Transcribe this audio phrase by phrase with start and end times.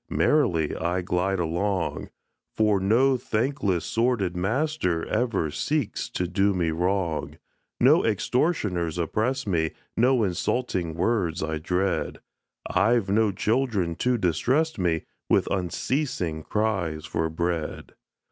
[0.09, 2.09] Merrily I glide along,
[2.55, 7.37] For no thankless, sordid master, Ever seeks to do me wrong:
[7.79, 12.19] No extortioners oppress me, No insulting words I dread
[12.65, 17.93] I've no children to distress me With unceasing cries for bread.